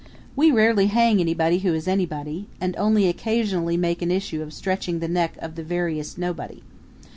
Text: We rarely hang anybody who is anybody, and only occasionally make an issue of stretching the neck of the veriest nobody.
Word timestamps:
We 0.35 0.49
rarely 0.49 0.87
hang 0.87 1.19
anybody 1.19 1.59
who 1.59 1.75
is 1.75 1.87
anybody, 1.87 2.47
and 2.59 2.75
only 2.75 3.07
occasionally 3.07 3.77
make 3.77 4.01
an 4.01 4.09
issue 4.09 4.41
of 4.41 4.51
stretching 4.51 4.97
the 4.97 5.07
neck 5.07 5.35
of 5.39 5.53
the 5.53 5.63
veriest 5.63 6.17
nobody. 6.17 6.63